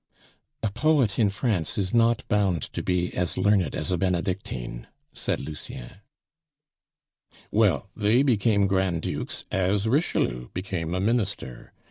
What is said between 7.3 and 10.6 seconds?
"Well, they became Grand Dukes as Richelieu